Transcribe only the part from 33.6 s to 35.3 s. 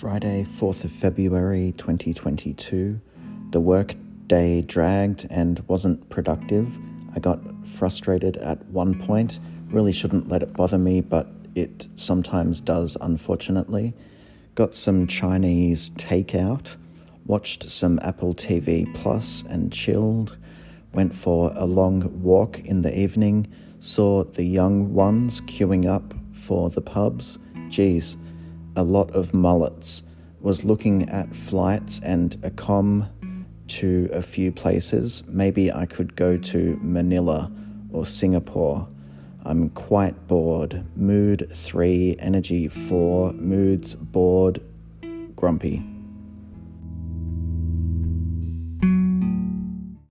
to a few places.